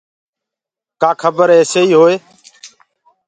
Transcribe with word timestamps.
ڪآ 1.01 1.11
کبر 1.21 1.47
ايسيئيٚ 1.57 1.95
هوئي 1.99 2.15